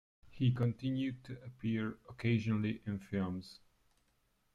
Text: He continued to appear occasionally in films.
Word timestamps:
He 0.31 0.51
continued 0.51 1.23
to 1.25 1.37
appear 1.45 1.99
occasionally 2.09 2.81
in 2.87 2.97
films. 2.97 3.59